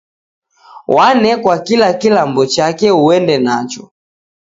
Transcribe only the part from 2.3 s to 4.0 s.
chake uende nacho.